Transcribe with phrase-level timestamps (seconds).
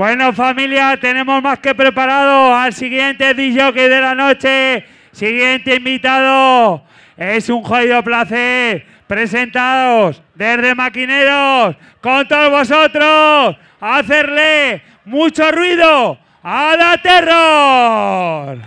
[0.00, 4.86] Bueno, familia, tenemos más que preparado al siguiente DJ de la noche.
[5.12, 6.82] Siguiente invitado.
[7.18, 16.96] Es un jodido placer presentados desde Maquineros con todos vosotros hacerle mucho ruido a la
[17.02, 18.58] terror.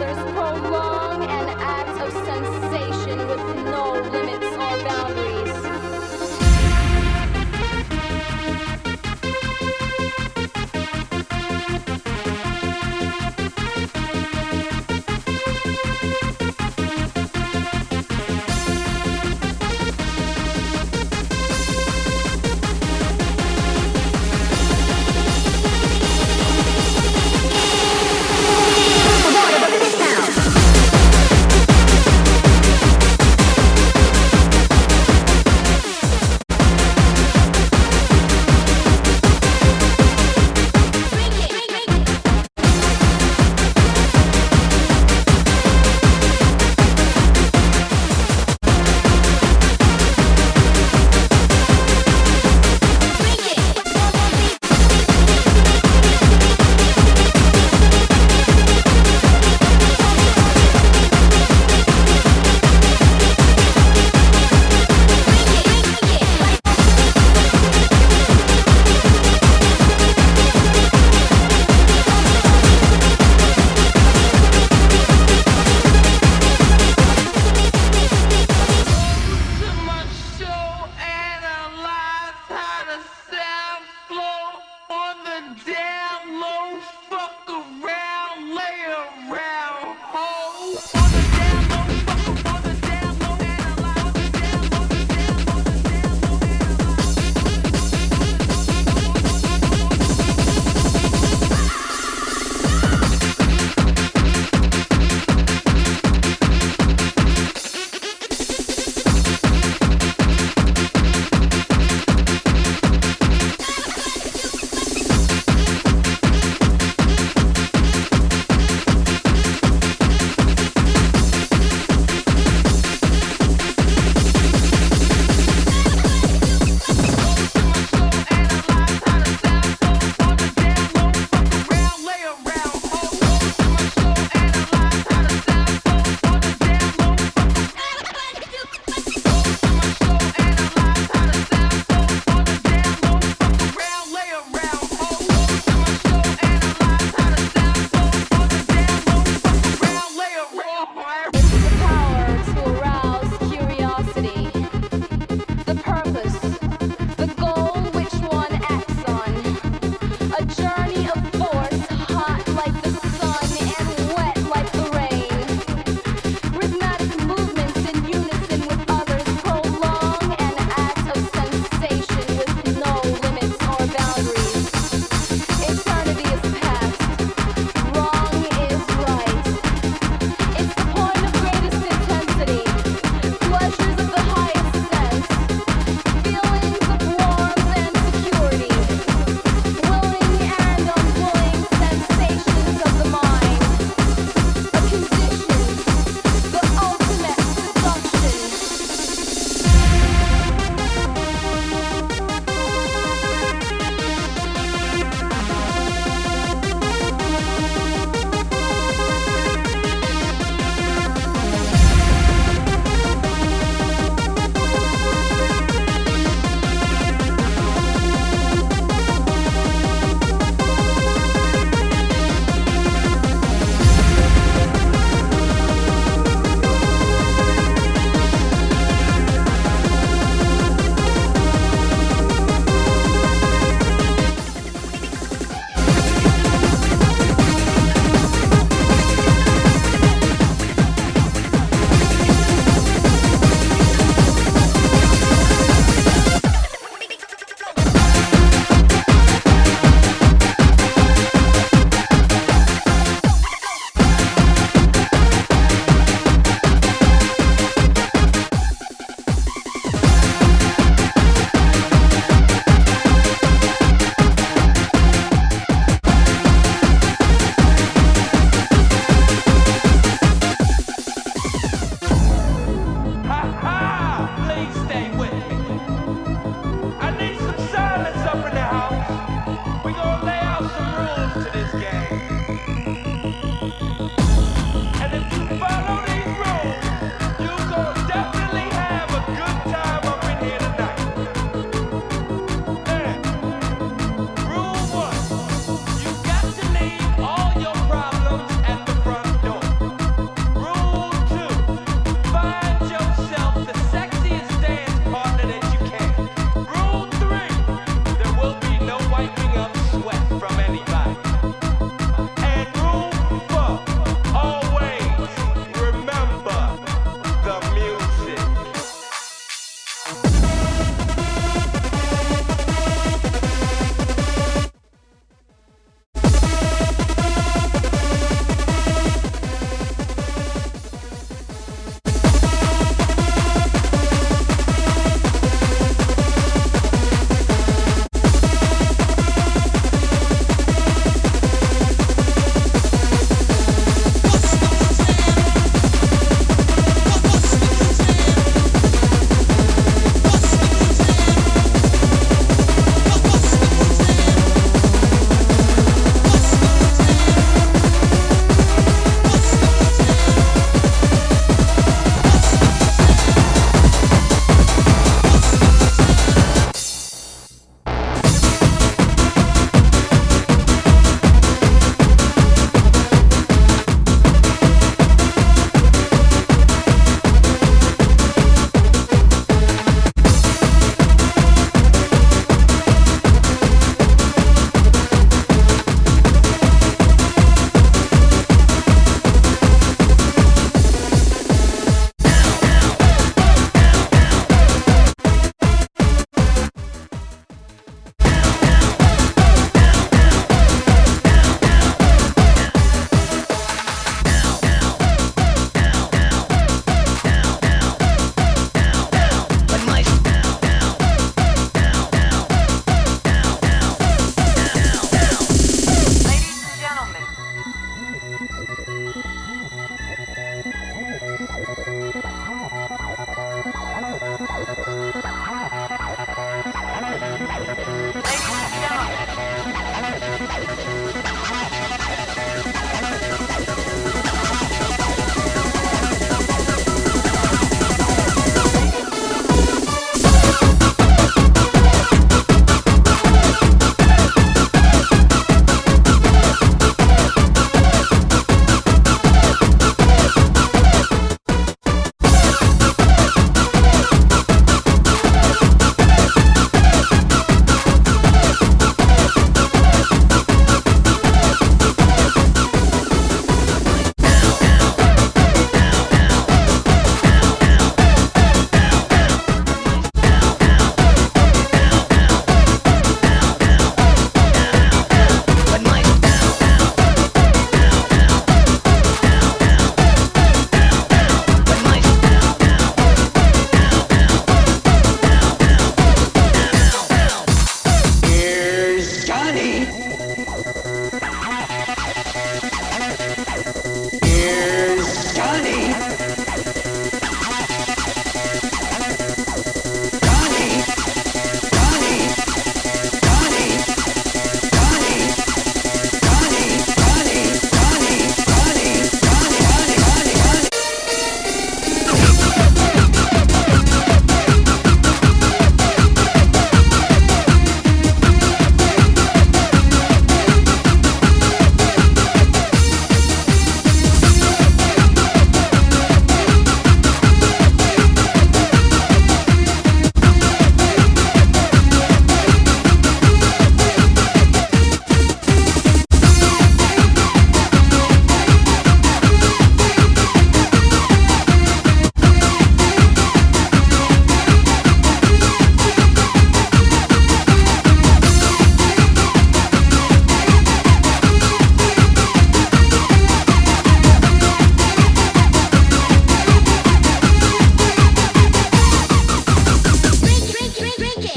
[0.00, 5.37] others prolong an act of sensation with no limits or boundaries.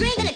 [0.01, 0.31] Bring it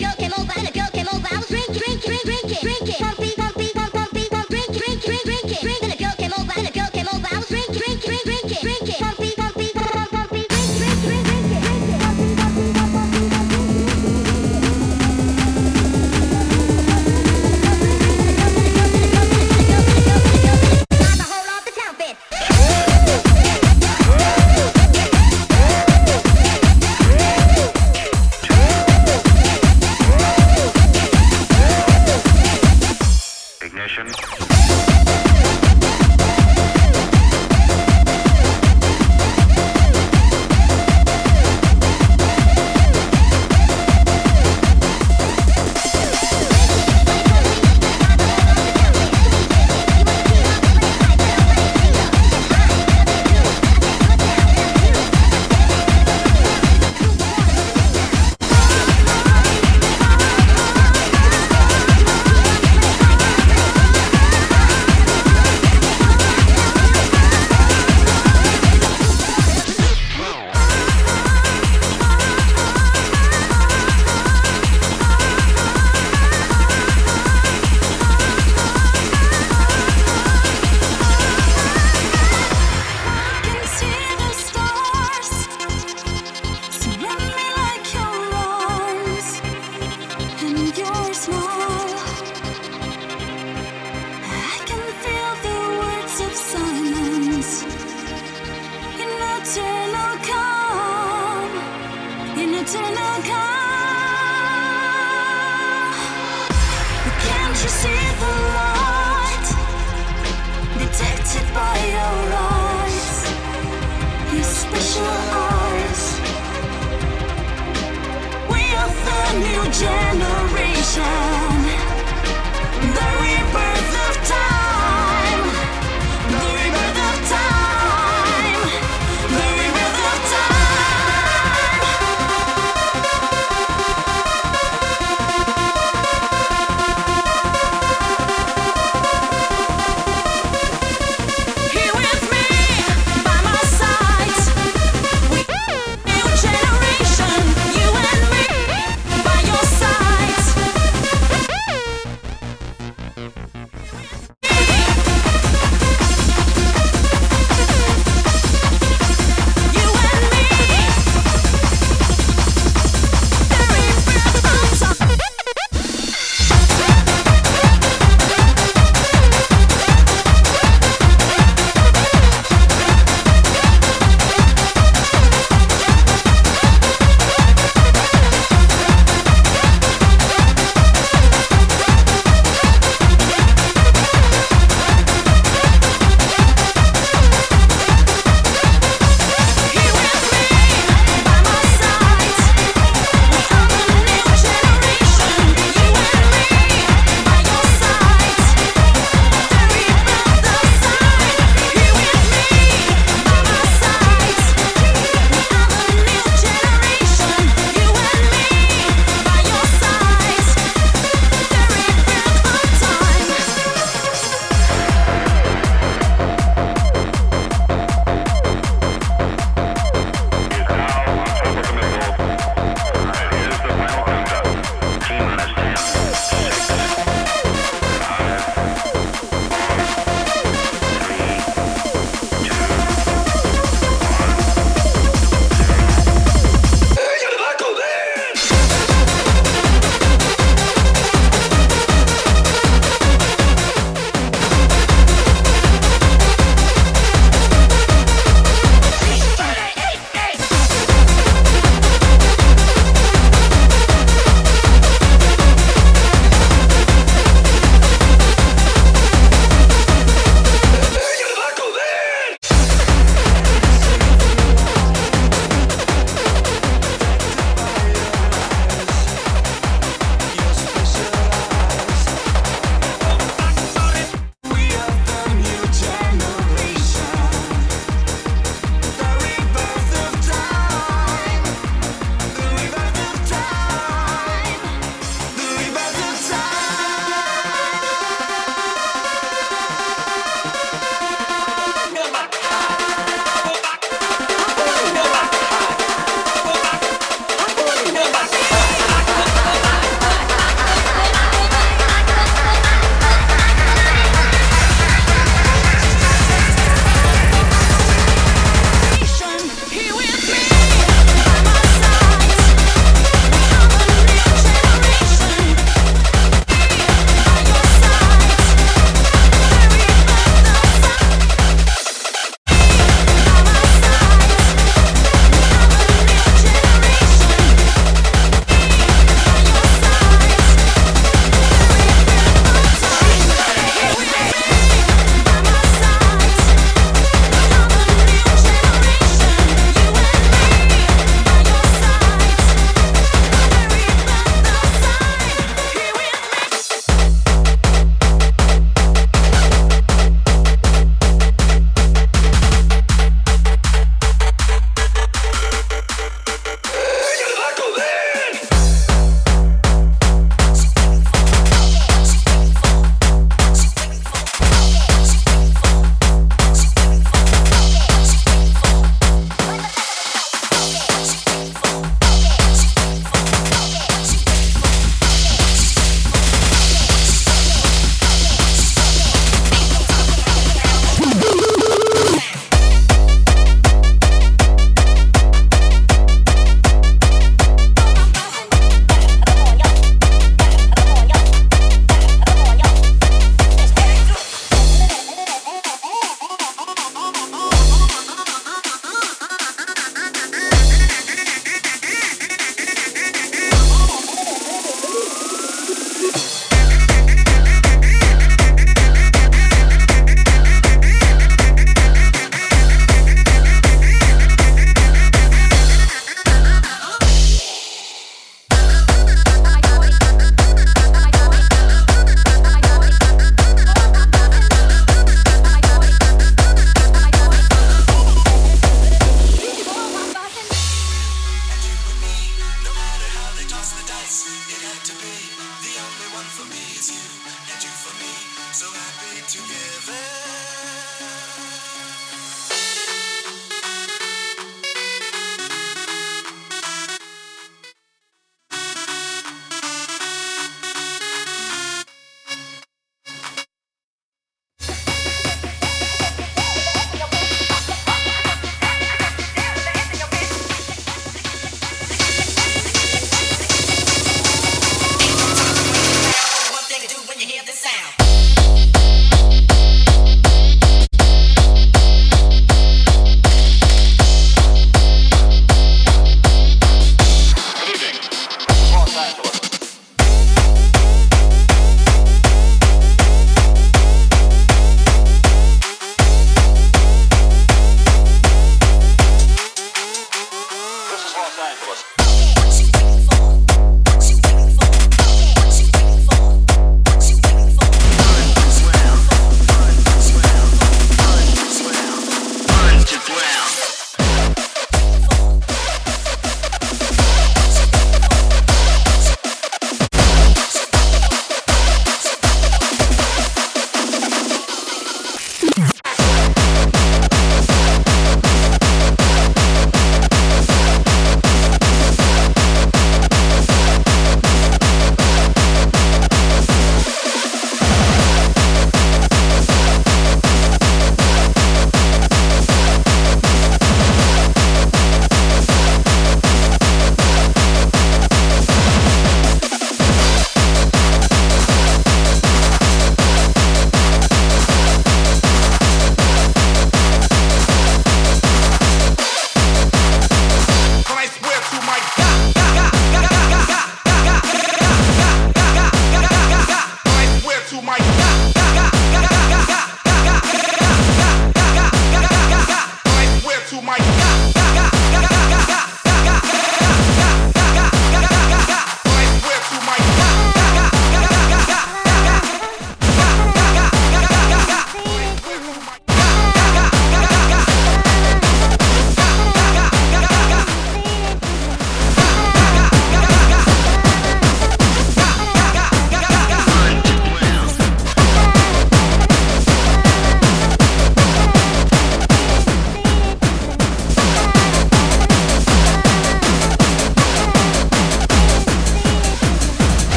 [119.79, 120.04] change.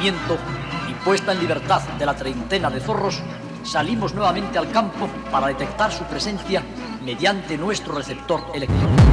[0.00, 3.20] Y puesta en libertad de la treintena de zorros,
[3.64, 6.62] salimos nuevamente al campo para detectar su presencia
[7.04, 9.07] mediante nuestro receptor electrónico.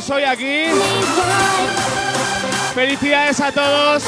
[0.00, 0.64] Soy aquí.
[2.74, 4.02] Felicidades a todos.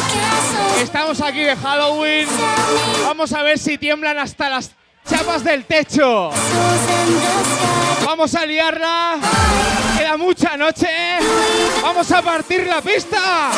[0.80, 2.26] Estamos aquí de Halloween.
[3.04, 4.72] Vamos a ver si tiemblan hasta las
[5.08, 6.30] chapas del techo.
[8.04, 9.18] Vamos a liarla.
[9.96, 10.88] Queda mucha noche.
[11.82, 13.50] Vamos a partir la pista.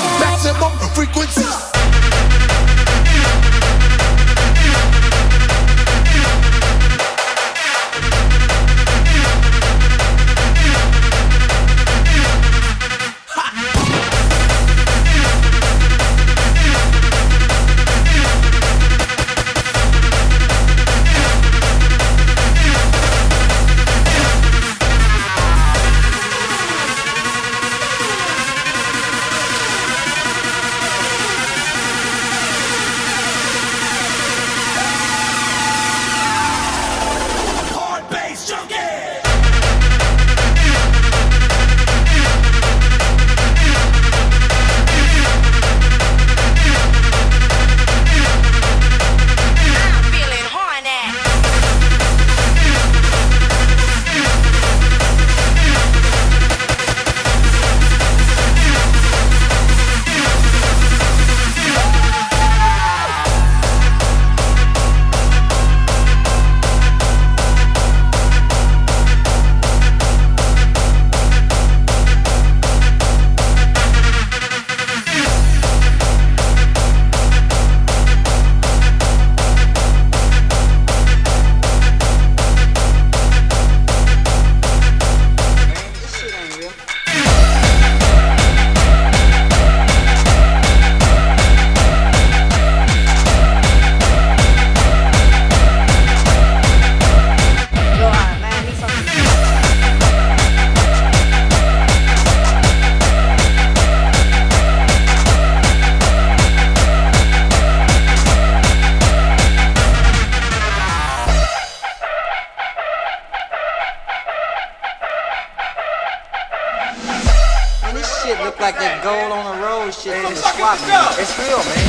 [121.39, 121.82] 没有，没有。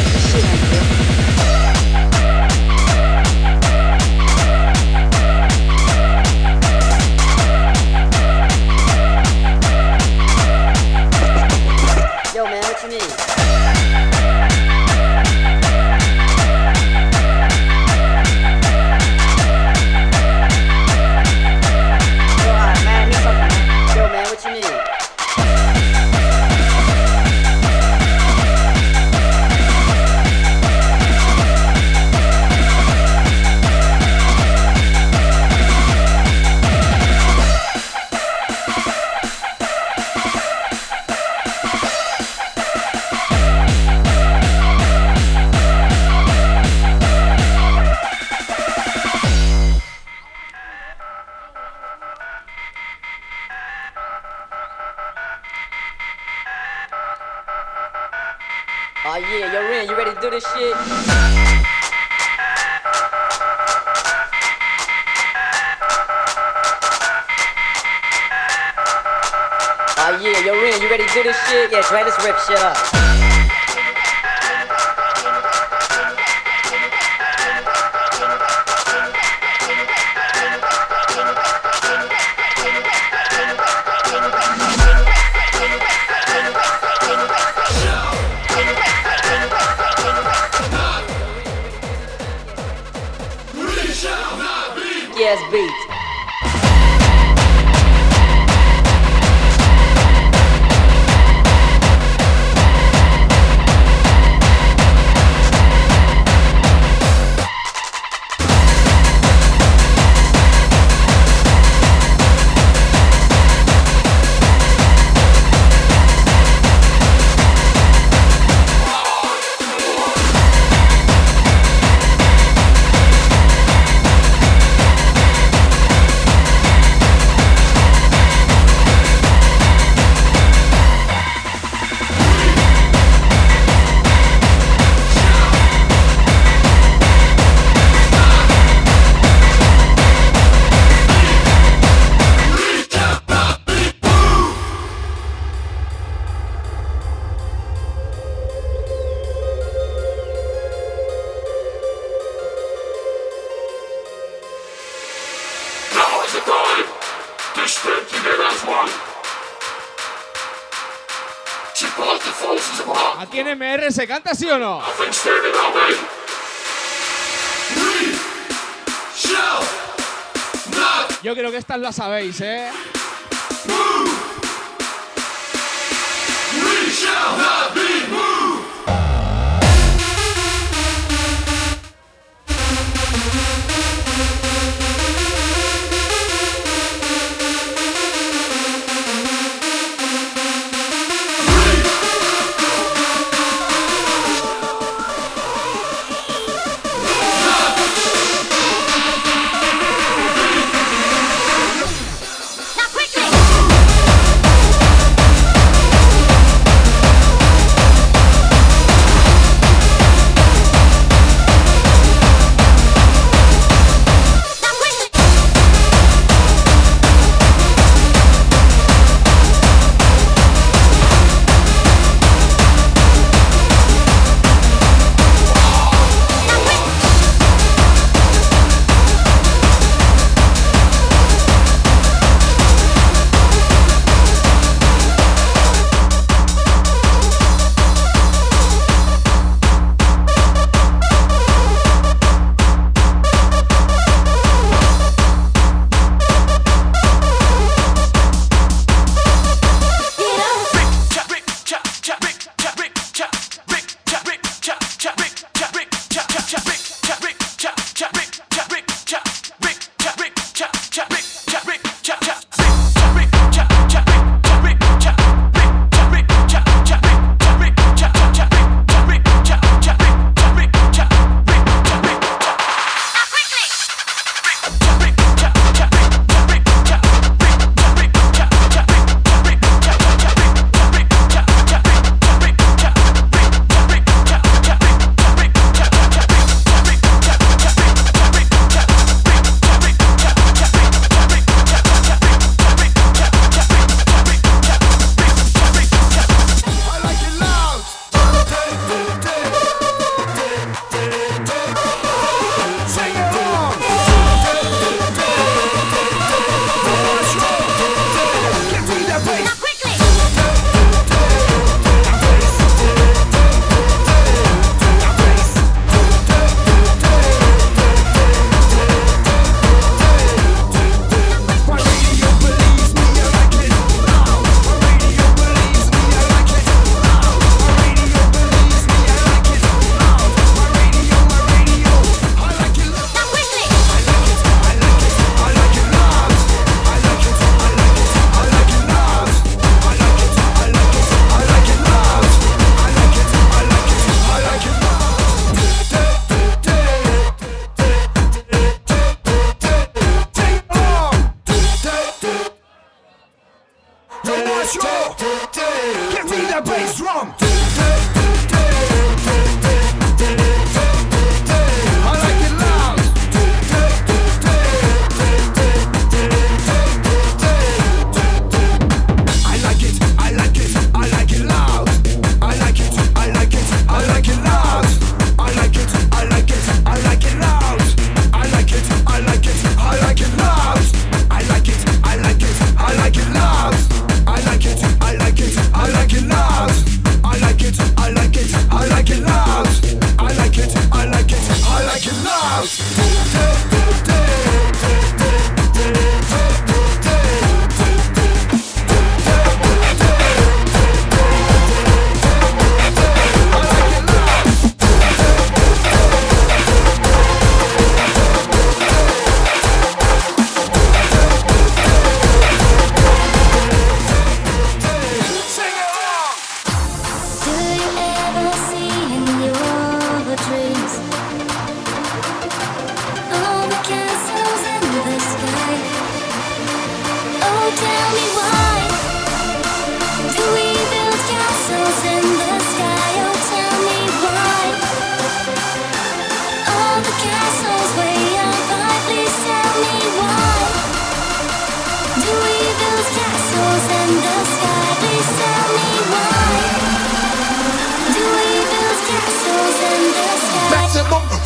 [171.24, 172.70] Yo creo que estas la sabéis, ¿eh?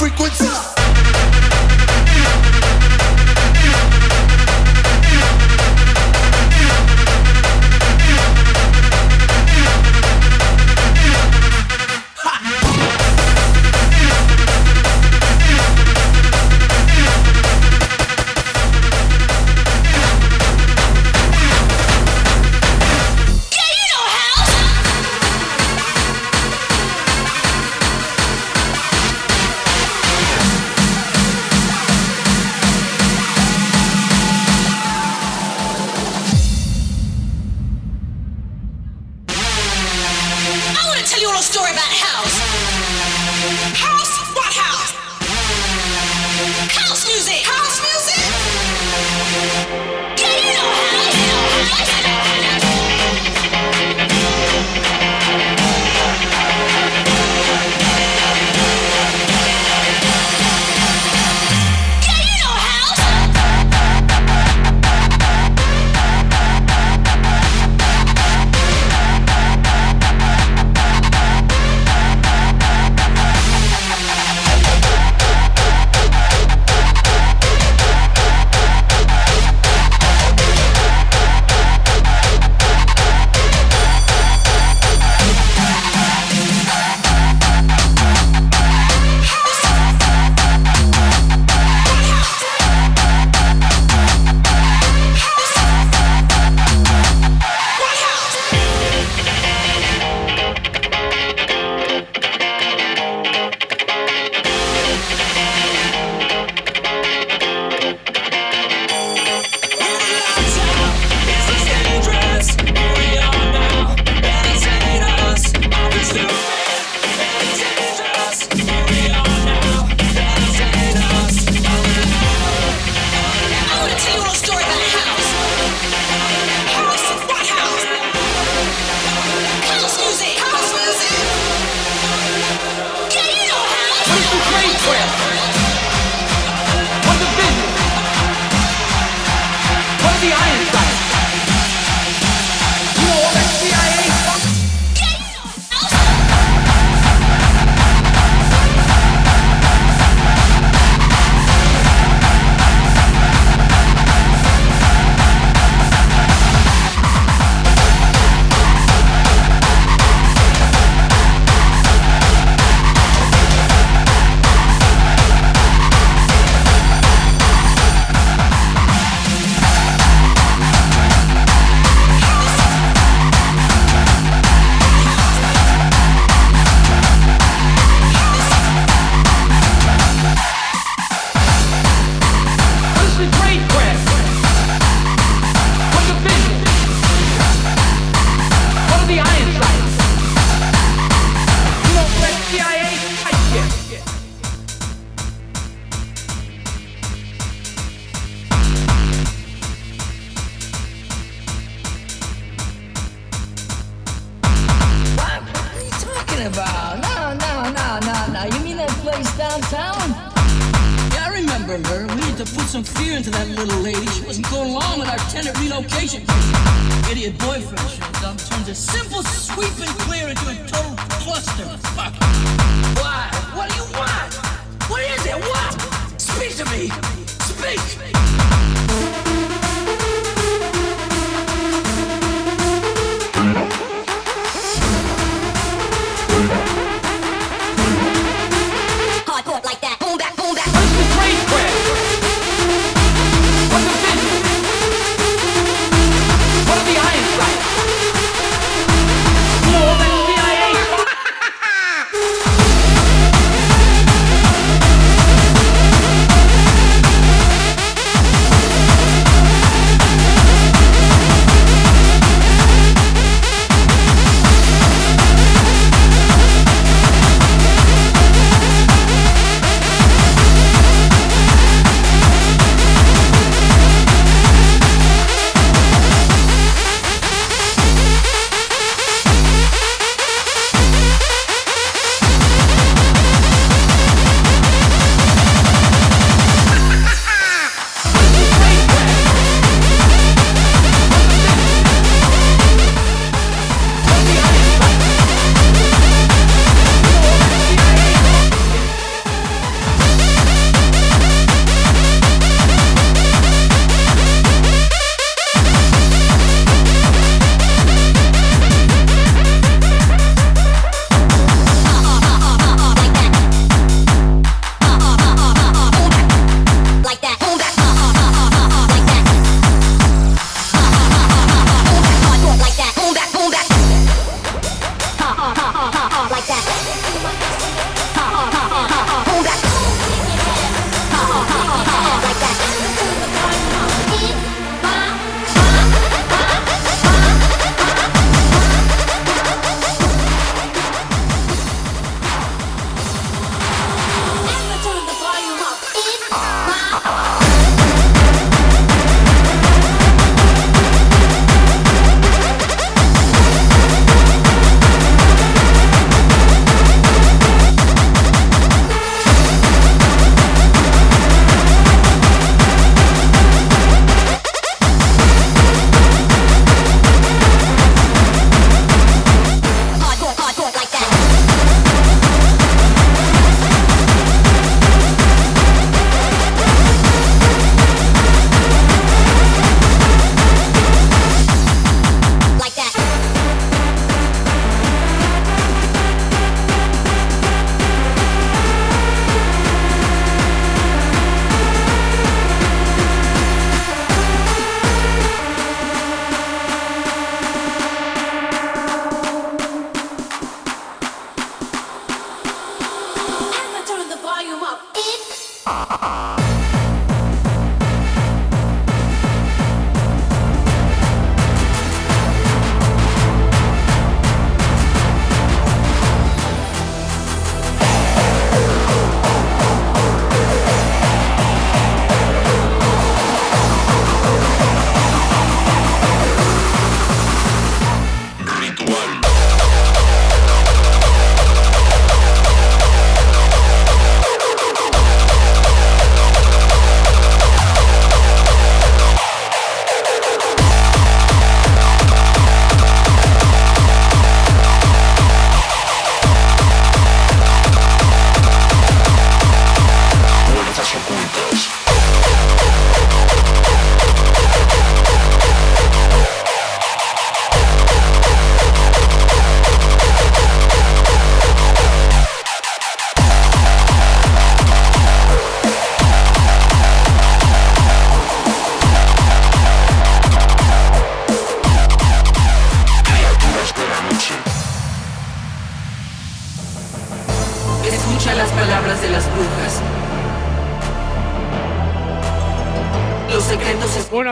[0.10, 0.77] frequencies.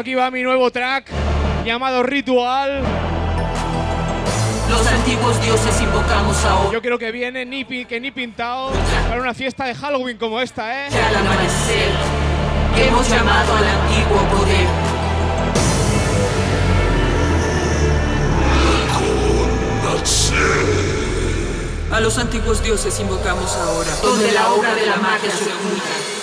[0.05, 1.07] Aquí va mi nuevo track
[1.65, 2.83] llamado Ritual.
[4.69, 6.71] los antiguos dioses invocamos ahora.
[6.71, 8.71] Yo creo que viene ni, pi- que ni pintado
[9.09, 10.89] para una fiesta de Halloween como esta, ¿eh?
[10.91, 11.89] Que al amanecer
[12.77, 14.67] hemos llamado al antiguo poder.
[21.91, 23.89] A los antiguos dioses invocamos ahora.
[24.01, 26.14] Donde la obra de la magia se oculta.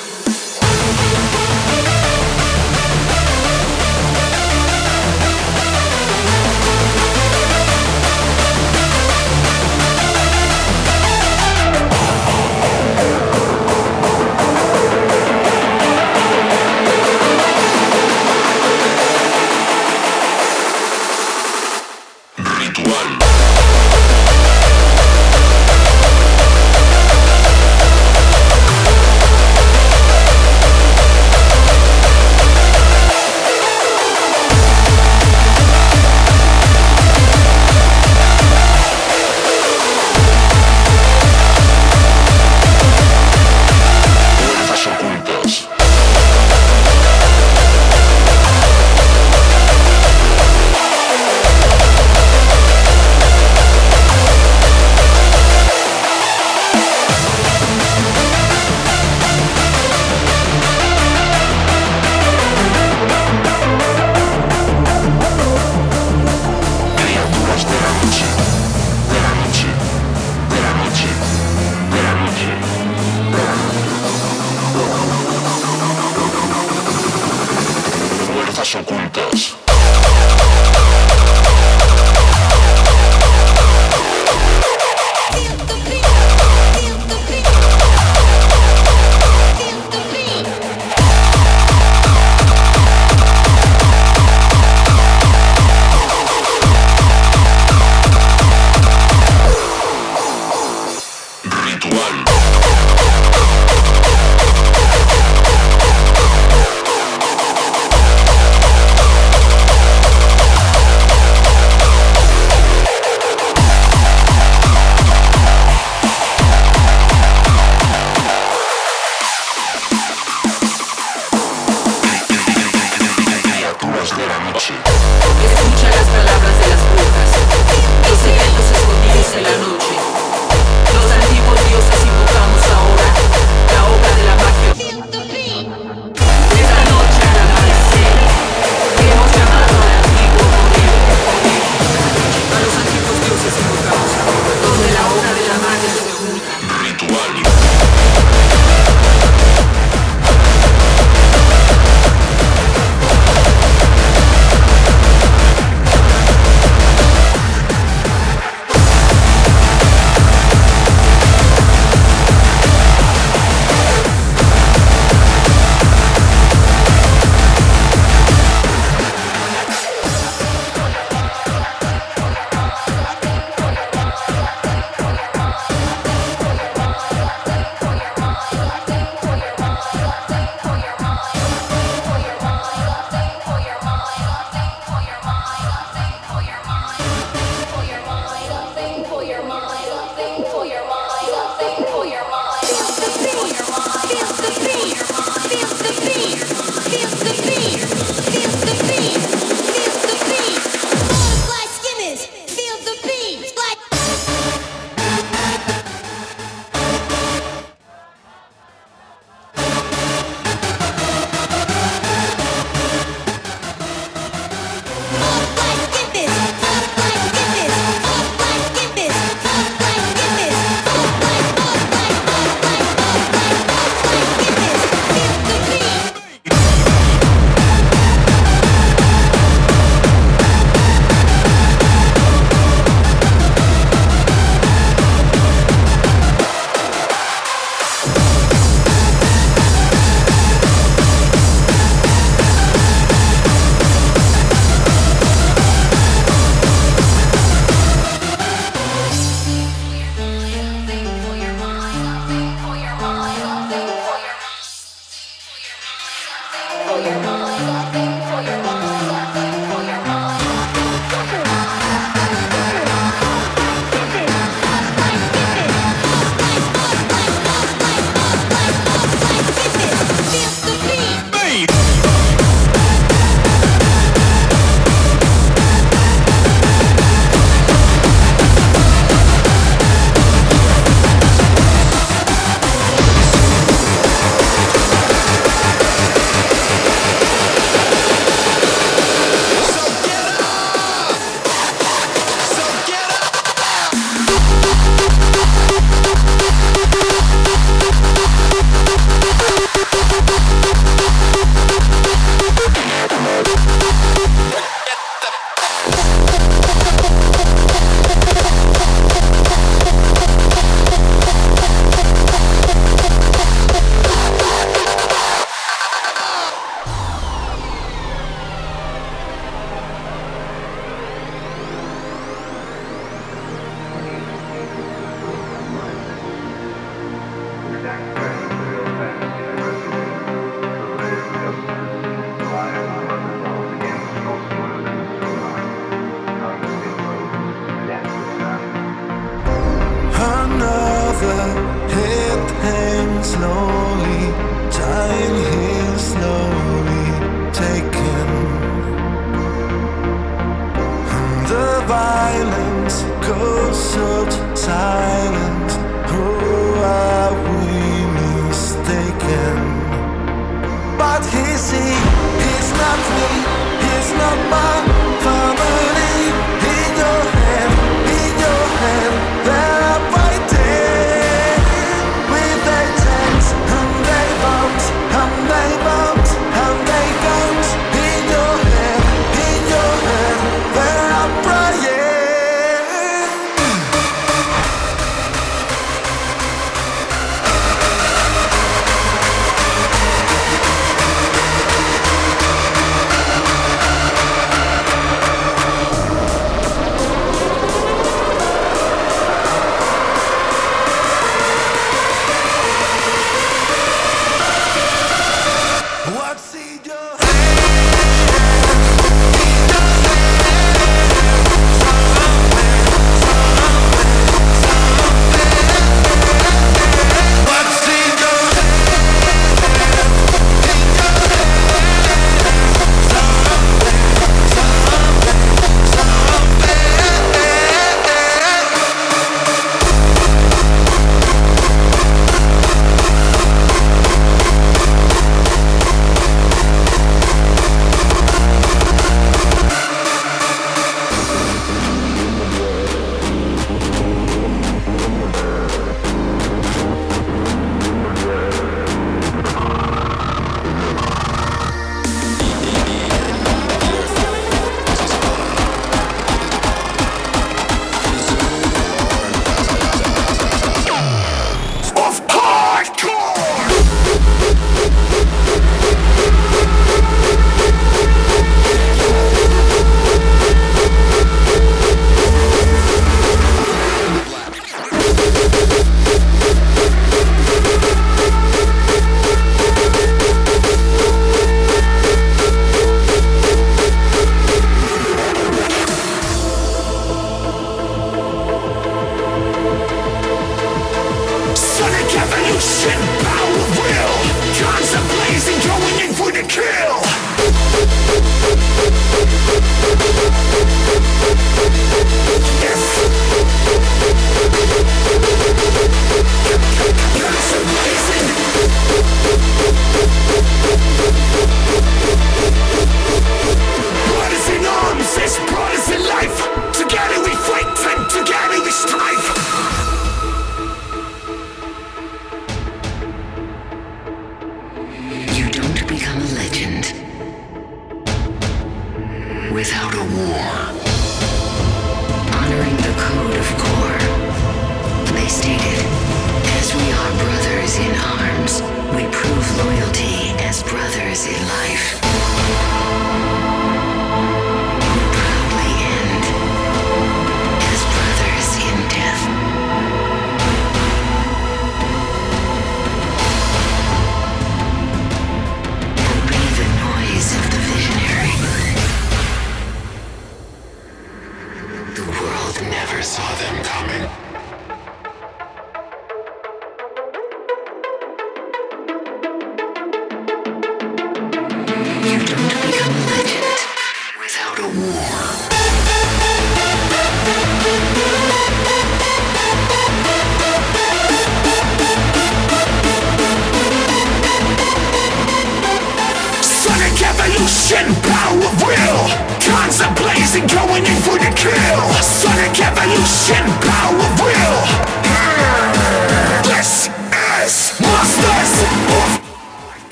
[79.13, 79.72] Deus.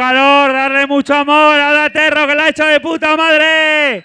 [0.00, 4.02] Calor, darle mucho amor a Daterro que la ha hecho de puta madre.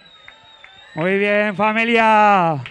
[0.93, 2.61] Muy bien, familia.